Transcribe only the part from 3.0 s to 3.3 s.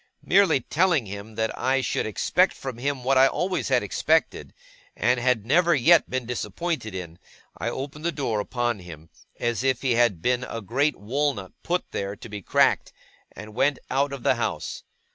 what I